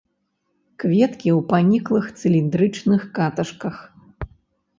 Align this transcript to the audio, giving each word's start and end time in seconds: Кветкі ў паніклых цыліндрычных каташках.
Кветкі 0.83 1.29
ў 1.37 1.43
паніклых 1.51 2.05
цыліндрычных 2.19 3.07
каташках. 3.19 3.75